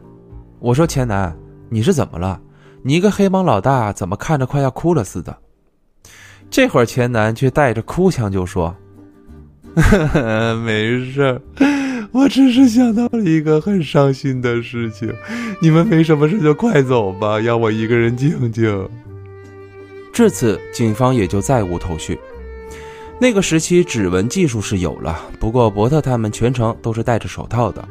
[0.61, 1.35] 我说钱南，
[1.67, 2.39] 你是怎么了？
[2.83, 5.35] 你一个黑帮老大，怎么看着快要哭了似的？”
[6.51, 8.71] 这会儿钱南却带着哭腔就说。
[10.65, 11.41] 没事儿，
[12.11, 15.13] 我只是想到了一个很伤心的事情。
[15.61, 18.89] 你们没什么事就快走吧，让我一个人静静。
[20.11, 22.19] 至此，警方也就再无头绪。
[23.19, 27.87] 那个时期，指纹技术是有了，不过伯特他们全程都是戴着手套的。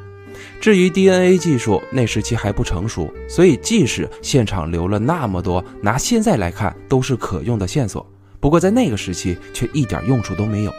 [0.61, 8.07] 至于 DNA 技术，那时期还不成熟，所以即使现场留了那么多，拿现在来看都是可用的线索，
[8.39, 10.73] 不过在那个时期却一点用处都没有。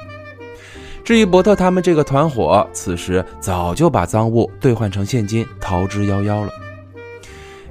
[1.12, 6.50] 至于伯特他们这个团伙，此时早就把赃物兑换成现金逃之夭夭了。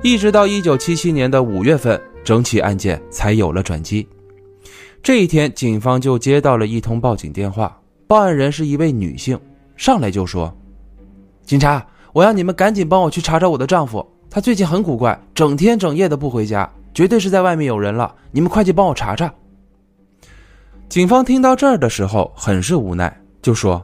[0.03, 4.07] 一直到一九七七年的五月份，整起案件才有了转机。
[5.03, 9.41] 这一天，警方就接到了一通报警电话，报案人是一位女性，
[9.75, 10.55] 上来就说
[11.43, 18.15] ：“警察，我让你们赶紧帮我去查查我的丈夫，他最近很古怪，整天整夜的不回家，绝对是在外面有人了。
[18.33, 19.33] 你们快去帮我查查。”
[20.91, 23.17] 警方听到这儿的时候，很是无奈。
[23.43, 23.83] 就说：“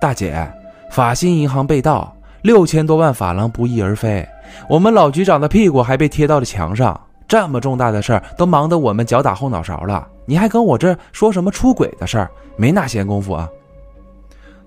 [0.00, 0.48] 大姐，
[0.90, 4.26] 法兴银行被盗，六千多万法郎不翼而飞。
[4.68, 12.30] 我们老局长的屁股还被贴到了墙上，这么重大的事儿都忙得我们脚打后脑勺了，你还跟我这说什么出轨的事儿？
[12.56, 13.48] 没那闲工夫啊！”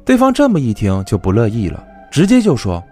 [0.04, 2.84] 对方这么一听就不乐意了，直接就说：“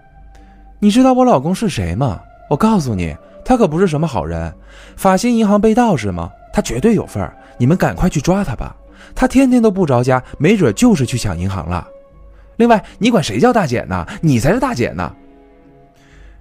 [0.80, 2.20] 你知道我老公是谁吗？
[2.48, 3.14] 我告诉你，
[3.44, 4.52] 他可不是什么好人。
[4.96, 6.30] 法兴银行被盗是吗？
[6.52, 8.74] 他绝对有份儿，你们赶快去抓他吧。”
[9.14, 11.86] 他天天都不着家，没准就是去抢银行了。
[12.56, 14.06] 另外，你管谁叫大姐呢？
[14.20, 15.14] 你才是大姐呢！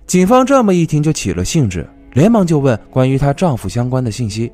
[0.06, 4.52] 警方这么一听就起了兴致，连忙就问关于她丈夫相关的信息。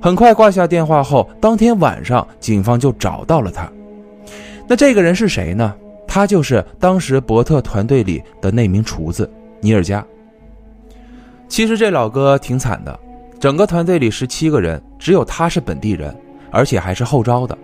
[0.00, 3.70] 很快挂下电话后，当天晚上警方就找到了他。
[4.68, 5.74] 那这个人是谁呢？
[6.06, 10.04] 他就是当时伯特团队里的那名厨子尼尔加。
[11.48, 12.98] 其实这老哥挺惨的，
[13.40, 16.14] 整个团队里十七个人，只有他是本地人，
[16.50, 17.56] 而且还是后招的。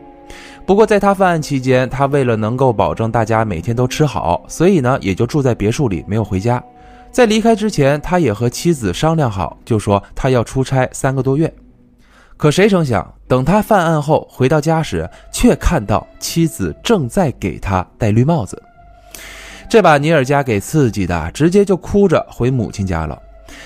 [0.65, 6.63] 不过在他犯案期间，他为了能够保证大家每天都吃好，所以呢也就住在别墅里，没有回家。
[7.11, 11.53] 在离开之前，他也和妻子商量好，就说他要出差三个多月。
[12.37, 18.61] 可谁成想，等他犯案后回到家时，却看到妻子正在给他戴绿帽子。
[19.69, 23.21] 这把尼尔加给刺激的，直接就哭着回母亲家了。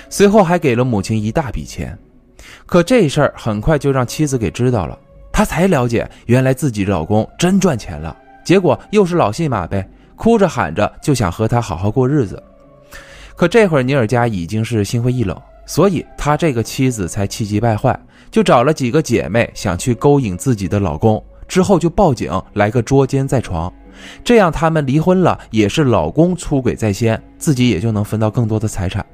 [0.09, 1.97] 随后还给了母亲一大笔钱。
[2.65, 4.97] 可这事儿很快就让妻子给知道了，
[5.37, 8.17] 她才了解原来自己老公真赚钱了。
[8.43, 12.41] 结果又是老戏码呗，哭着喊着就想和他好好过日子。
[13.35, 15.39] 可这会儿尼尔加已经是心灰意冷。
[15.67, 17.95] 所以，他这个妻子才气急败坏，
[18.31, 23.71] 就找了几个姐妹想去勾引自己的老公，之后就报警，来个捉奸在床，
[24.23, 29.05] 这样他们离婚了，也是老公出轨在先，自己也就能分到更多的财产。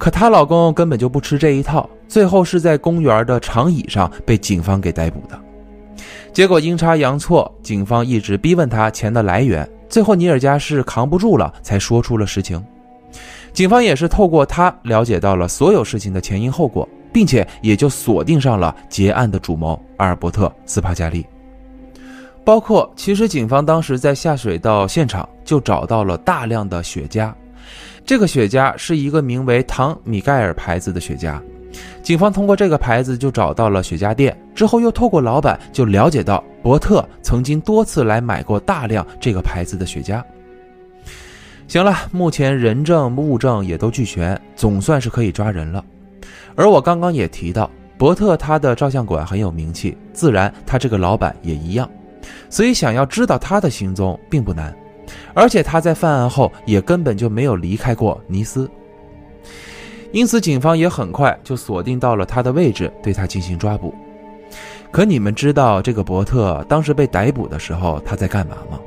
[0.00, 5.38] 可她老公根本就不吃这一套，最后是在公园的长椅上被警方给逮捕的。
[6.32, 12.64] 结果阴差阳错，警方一直逼问他钱的来源，最后尼尔加是扛不住了，才说出了实情。
[13.52, 21.26] 警方也是透过他了解到了所有事情的前因后果，并且也就锁定上了结案的主谋阿尔伯特·斯帕加利。
[22.42, 27.30] 包括，其实警方当时在下水道现场就找到了大量的雪茄，
[28.04, 31.40] 这个雪茄是一个名为唐米盖尔牌子的雪茄。
[32.02, 40.22] 警方通过这个牌子就找到了雪茄店，之后又透过老板就了解到伯特曾经多次来买过大量这个牌子的雪茄。
[41.68, 45.84] 行了，目前人证物证也都俱全，总算是可以抓人了。
[46.56, 51.88] 而我刚刚也提到，伯特他的照相馆很有名气，自然他这个老板也一样，
[52.48, 54.74] 所以想要知道他的行踪并不难。
[55.34, 58.70] 而且他在犯案后也根本就没有离开过尼斯，
[60.12, 63.94] 因此警方也很快就锁定到了他的位置，对他进行抓捕。
[64.90, 68.80] 可你们知道这个伯特当时被逮捕的时候他在干嘛吗？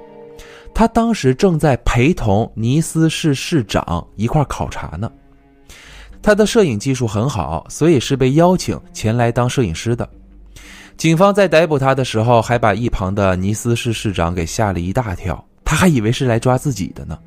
[0.73, 5.09] 他当时正在陪同尼斯市市长一块考察呢。
[6.21, 10.07] 他的摄影技术很好，所以是被邀请前来当摄影师的。
[10.97, 15.43] 警方在逮捕他的时候，还把一旁的尼斯市市长给吓了一大跳，
[15.73, 17.17] 他还以为是来抓自己的呢。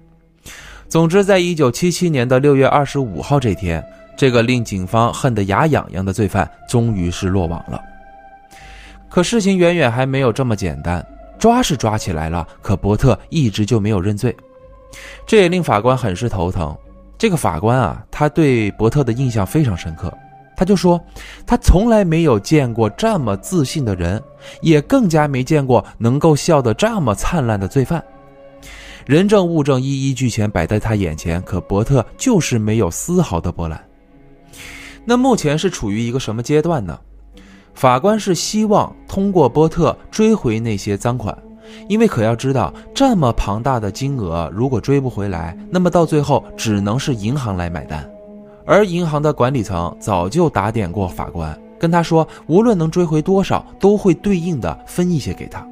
[0.88, 3.84] 总之，在一九七七年的六月二十五号这天，
[4.16, 7.82] 这个令警方恨得牙痒痒的罪犯终于是落网了。
[9.08, 11.04] 可事情远远还没有这么简单。
[11.40, 14.34] 抓是抓起来了，可伯特一直就没有认罪，
[15.26, 16.74] 这也令法官很是头疼。
[17.18, 20.16] 这个法官啊，他对伯特的印象非常深刻，
[20.56, 21.00] 他就说
[21.44, 24.22] 他从来没有见过这么自信的人，
[24.62, 28.00] 也更加没见过能够笑得这么灿烂的罪犯。
[29.06, 33.80] 人证物证一一俱全摆在他眼前，可伯特就是没有丝毫的波澜。
[35.04, 36.98] 那目前是处于一个什么阶段呢？
[37.72, 41.36] 法官是希望通过波特追回那些赃款，
[41.88, 48.04] 因为可要知道，这么庞大的金额如果追不回来，那么到最后只能是银行来买单。
[48.64, 55.64] 而银行的管理层早就打点过法官，跟他说，无论能追回多少，都会对应的分一些给他。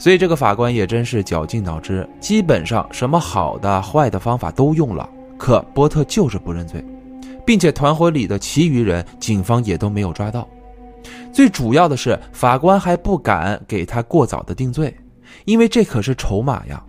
[0.00, 6.82] 所以这个法官也真是绞尽脑汁，基本上什么好的、坏的方法都用了，可波特就是不认罪，
[7.44, 10.48] 并且团伙里的其余人，警方也都没有抓到。
[11.30, 14.96] 最主要的是，法官还不敢给他过早的定罪，
[15.44, 16.82] 因为这可是筹码呀。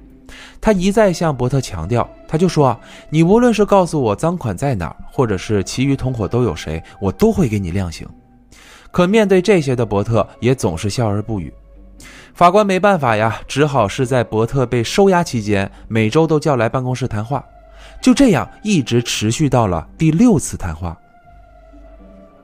[0.61, 2.79] 他一再向伯特强调，他就说
[3.11, 8.07] ：“你无论是告诉我赃款在哪儿，或者是其余同伙都有谁，我都会给你量刑。”
[8.89, 11.53] 可面对这些的伯特也总是笑而不语。
[12.33, 17.43] 法官没办法呀，只好是在伯特被收押期间，每周都叫来办公室谈话。
[18.01, 20.97] 就这样一直持续到了第六次谈话。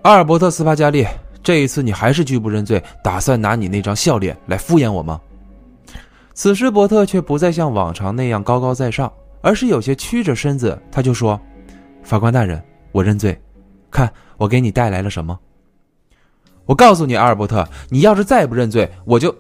[0.04, 1.06] 阿尔伯特·斯帕加利。
[1.44, 5.22] 这一次你还是拒不认罪，打算拿你那张笑脸来敷衍我吗？
[6.34, 9.10] 此时伯特却不再像往常那样高高在上，
[9.40, 10.78] 而是有些屈着身子。
[10.92, 11.40] 他就说
[12.04, 12.62] ：“法官大人，
[12.92, 13.40] 我认罪。
[13.90, 15.40] 看我给你带来了什么。
[16.66, 19.34] 我告诉你，阿尔伯特，你要是再不认罪，我就……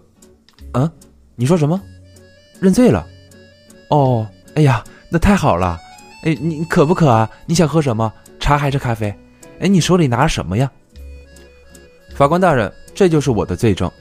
[0.74, 0.92] 嗯，
[1.36, 1.80] 你说什么？
[2.60, 3.06] 认罪了？
[3.90, 5.80] 哦，哎呀，那太好了。
[6.24, 7.30] 哎，你渴不渴啊？
[7.46, 8.12] 你想喝什么？
[8.40, 9.14] 茶还是咖啡？
[9.60, 10.70] 哎，你手里拿什么呀？”
[12.16, 13.92] 法官大人，这就是我的罪证。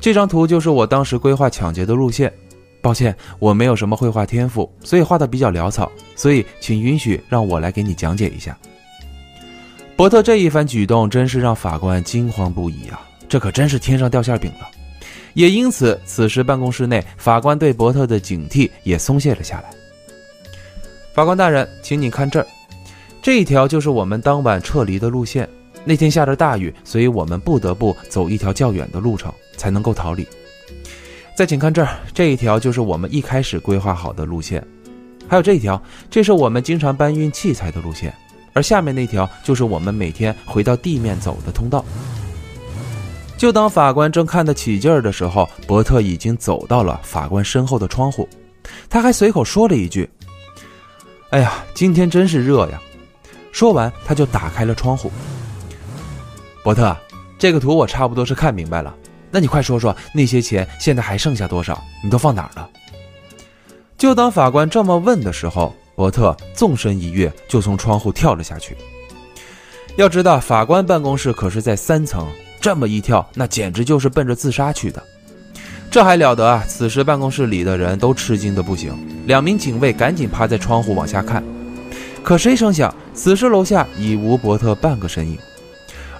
[0.00, 2.32] 这张图就是我当时规划抢劫的路线。
[2.82, 5.90] 抱歉，我没有什么绘画天赋，所以画的比较潦草。
[6.14, 8.56] 所以，请允许让我来给你讲解一下。
[9.96, 13.00] 伯特这一番举动真是让法官惊慌不已啊！
[13.26, 14.68] 这可真是天上掉馅饼了。
[15.34, 19.70] 也因此，此时办公室内法官对伯特的警惕也松懈了下来。
[21.12, 22.46] 法官大人，请你看这儿，
[23.20, 25.48] 这一条就是我们当晚撤离的路线。
[25.84, 30.26] 那天下着大雨，所以我们不得不走一条较远的路程，才能够逃离。
[31.36, 34.64] 再请看这儿，这一条就是我们一开始规划好的路线。
[35.28, 38.14] 还有这一条，这是我们经常搬运器材的路线。
[38.52, 41.84] 而下面那条就是我们每天回到地面走的通道。
[43.44, 48.26] 就当法官正看得起劲儿的时候，伯特已经走到了法官身后的窗户，
[48.88, 50.08] 他还随口说了一句
[51.28, 52.80] ：“哎呀，今天真是热呀！”
[53.52, 55.12] 说完，他就打开了窗户。
[56.62, 56.96] 伯特，
[57.38, 58.94] 这个图我差不多是看明白了，
[59.30, 61.78] 那你快说说那些钱现在还剩下多少？
[62.02, 62.66] 你都放哪儿了？
[63.98, 65.70] 就当法官这么问的时候。
[65.94, 68.74] 伯特纵身一跃，就从窗户跳了下去。
[69.96, 72.26] 要知道，法官办公室可是在三层，
[72.64, 75.02] 这么一跳，那简直就是奔着自杀去的。
[75.90, 76.64] 这还了得啊！
[76.66, 78.96] 此时办公室里的人都吃惊的不行，
[79.26, 81.44] 两名警卫赶紧趴在窗户往下看。
[82.22, 85.38] 可谁成想，此时楼下已无伯特半个身影，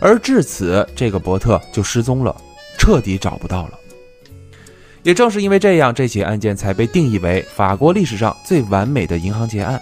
[0.00, 2.36] 而至此，这个伯特就失踪了，
[2.76, 3.78] 彻底找不到了。
[5.02, 9.80] 也正是因为这样，这起案件才被定义为法国历史上最完美的银行劫案。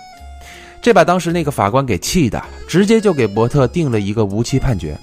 [0.80, 4.96] 这把当时那个法官给气的，直接就给伯特定了一个无期判决。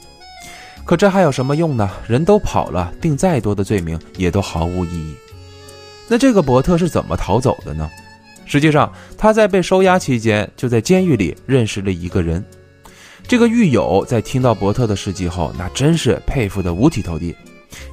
[0.90, 1.88] 可这还有什么用呢？
[2.08, 5.14] 人都跑了，定再多的罪名也都毫无意义。
[6.08, 7.88] 那这个伯特是怎么逃走的呢？
[8.48, 12.44] 实际上，他在被收押期间，就在监狱里认识了一个人。
[13.28, 17.36] 这个狱友在听到伯特的事迹后，那真是佩服的五体投地，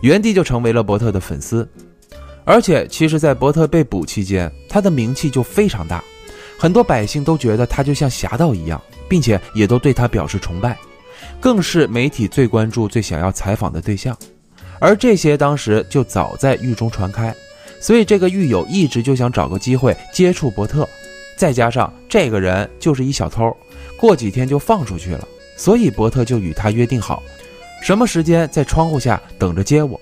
[0.00, 1.68] 原地就成为了伯特的粉丝。
[2.46, 6.02] 而且，其实，在伯特被捕期间，他的名气就非常大，
[6.58, 10.78] 很多百姓都觉得他就像侠盗一样，并且也都对他表示崇拜，
[11.40, 14.16] 更是媒体最关注、最想要采访的对象。
[14.78, 17.34] 而这些当时就早在狱中传开，
[17.80, 20.86] 所以这个狱友一直就想找个机会接触伯特。
[21.36, 23.54] 再加上这个人就是一小偷，
[23.98, 25.26] 过几天就放出去了，
[25.56, 27.22] 所以伯特就与他约定好，
[27.82, 30.00] 什么时间在窗户下等着接我。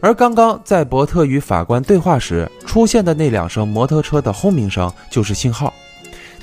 [0.00, 5.72] 而刚刚在伯特与法官对话时出现的那两声摩托车的轰鸣声就是信号，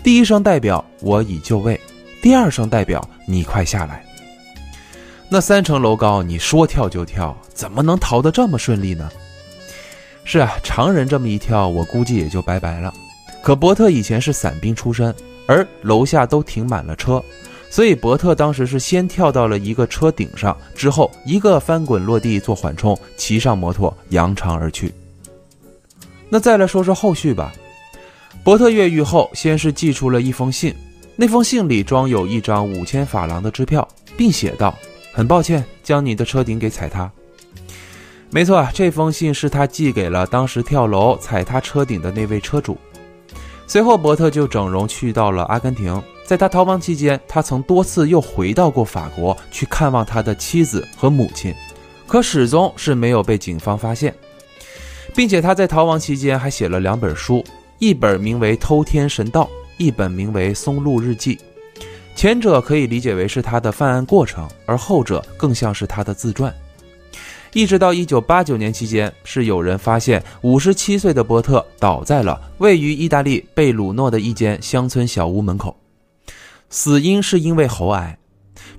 [0.03, 1.80] 第一声代表我已就位，
[2.26, 4.04] 第二声代表你快下来。
[5.30, 9.08] 那三层楼高，你说跳就跳，怎么能逃得这么顺利呢？
[10.24, 12.92] 是啊，常人这么一跳，我估计也就拜拜了。
[13.44, 15.14] 可伯特以前是伞兵出身，
[15.46, 17.24] 而楼下都停满了车。
[17.70, 24.92] 所以伯特当时是先跳到了一个车顶上，之后一个翻滚落地做缓冲，骑上摩托扬长而去。
[26.28, 27.54] 那再来说说后续吧。
[28.44, 30.76] 伯特越狱后，先是寄出了一封信，
[31.16, 33.88] 那封信里装有一张五千法郎的支票，
[34.18, 34.76] 并写道
[35.13, 37.09] ：“很抱歉将你的车顶给踩塌。”
[38.30, 42.78] 没错，这封信是他寄给了当时跳楼踩塌车顶的那位车主。
[43.66, 46.01] 随后，伯特就整容去到了阿根廷。
[46.26, 51.53] 在他逃亡期间，他曾多次又回到过法国去看望他的妻子和母亲，
[52.07, 54.13] 可始终是没有被警方发现，
[55.16, 57.43] 并且他在逃亡期间还写了两本书，
[57.80, 59.43] 一本名为《偷天神道》，
[59.78, 61.36] 一本名为《松露日记》。
[62.16, 66.54] 前者可以理解为是他的犯案过程，而后者更像是他的自传。
[67.52, 75.76] 一直到一九八九年期间，是有人发现五十七岁的波特倒在了位于意大利贝鲁诺的一间乡村小屋门口。
[76.70, 78.18] 死因是因为喉癌，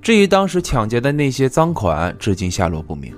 [0.03, 3.15] 至于当时抢劫的那些赃款，至今下落不明。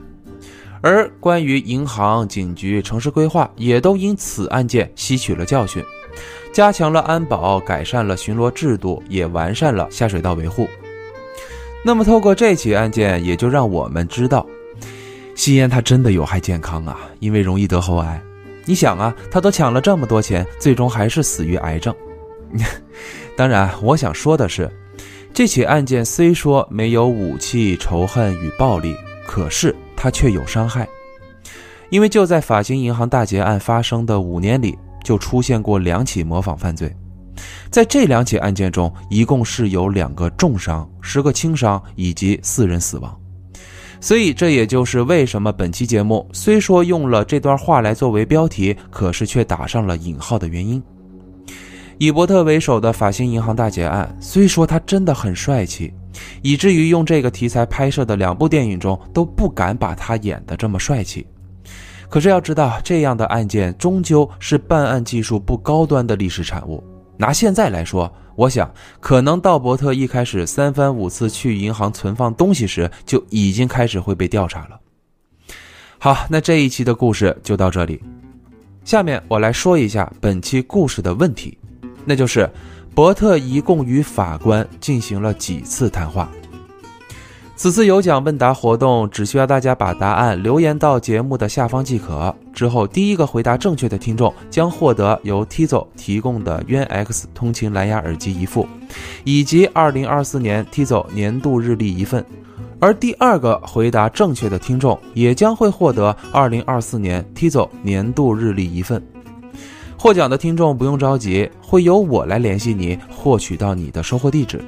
[0.81, 5.83] 而关于银行、警局、城市规划，也都因此案件吸取了教训，
[6.52, 10.68] 加强了安保，改善了巡逻制度，也完善了下水道维护。
[11.84, 14.44] 那么，透过这起案件，也就让我们知道，
[15.34, 18.20] 吸烟它真的有害健康啊，因为容易得喉癌。
[18.64, 21.94] 你想啊，他都抢了这么多钱，最终还是死于癌症。
[23.36, 24.70] 当然，我想说的是，
[25.32, 28.94] 这起案件虽说没有武器、仇恨与暴力，
[29.26, 30.86] 可是它却有伤害。
[31.90, 36.94] 因为就在法兴银行大劫案发生的五年里，就出现过两起模仿犯罪，
[37.70, 43.18] 在这两起案件中，一共是有两个重伤、十个轻伤以及四人死亡。
[44.01, 50.80] 所以，这也就是为什么本期节目虽说用了这段话来作为标题，可是却打上了引号的原因。
[51.99, 55.92] 以伯特为首的法兴银行大劫案，虽说他真的很帅气，
[56.42, 61.26] 以至于用这个题材拍摄的两部电影中都不敢把他演得这么帅气。
[62.09, 66.82] 可是要知道，这样的案件终究是办案技术不高端的历史产物。
[67.16, 74.80] 拿现在来说，我想可能道伯特一开始三番五次去银行存放东西时，就已经开始会被调查了。
[75.98, 78.00] 好，那这一期的故事就到这里。
[78.84, 81.59] 下面我来说一下本期故事的问题，
[82.04, 82.48] 那就是
[82.94, 86.30] 伯特一共与法官进行了几次谈话。
[87.59, 92.32] 此次有奖问答活动只需要大家把答案留言到节目的下方即可。
[92.52, 98.64] 之后，第一个回答正确的听众将获得由 Tizo 提供的渊 X 通勤蓝牙耳机一副，
[99.24, 102.24] 以及2024年 Tizo 年度日历一份。
[102.78, 109.02] 而第二个回答正确的听众也将会获得2024年 Tizo 年度日历一份。
[109.98, 114.64] 获奖的听众不用着急，会由我来联系你，获取到你的收货地址。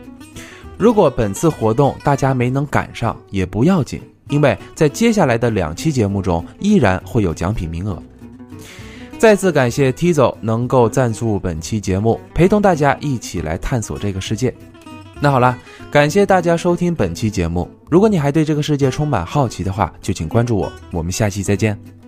[0.81, 4.01] 如果本次活动大家没能赶上也不要紧，
[4.31, 8.03] 因为在接下来的两期节目中依然会有奖品名额。
[9.18, 14.55] 再次感谢 Tizo 能够赞助本期节目，陪同大家一起来探索这个世界。
[15.20, 15.55] 那好了，
[15.91, 17.70] 感谢大家收听本期节目。
[17.91, 20.72] 如果你还对这个世界充满好奇的话，就请关注我。
[20.93, 21.99] 我们下期再见。